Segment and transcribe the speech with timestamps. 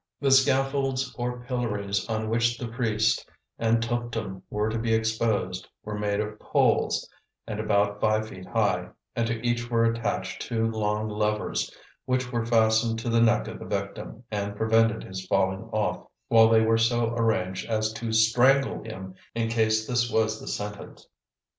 [0.19, 3.23] The scaffolds or pillories on which the priest
[3.59, 7.07] and Tuptim were to be exposed were made of poles,
[7.45, 11.69] and about five feet high; and to each were attached two long levers,
[12.05, 16.49] which were fastened to the neck of the victim, and prevented his falling off, while
[16.49, 21.07] they were so arranged as to strangle him in case this was the sentence.